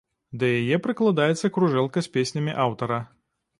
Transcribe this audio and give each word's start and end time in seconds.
Да 0.43 0.47
яе 0.61 0.77
прыкладаецца 0.85 1.53
кружэлка 1.59 2.05
з 2.07 2.13
песнямі 2.19 2.59
аўтара. 2.67 3.01